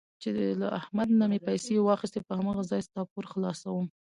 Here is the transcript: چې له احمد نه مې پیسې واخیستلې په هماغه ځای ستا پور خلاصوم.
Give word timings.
چې 0.21 0.29
له 0.61 0.67
احمد 0.79 1.09
نه 1.19 1.25
مې 1.31 1.39
پیسې 1.47 1.73
واخیستلې 1.79 2.25
په 2.27 2.33
هماغه 2.39 2.63
ځای 2.71 2.81
ستا 2.87 3.01
پور 3.11 3.25
خلاصوم. 3.33 3.85